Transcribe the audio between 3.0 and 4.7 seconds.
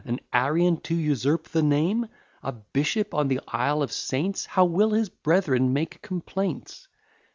in the isle of saints! How